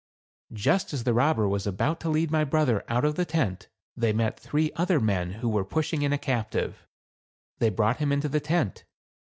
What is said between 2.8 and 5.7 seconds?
out of the tent, they met three other men, who were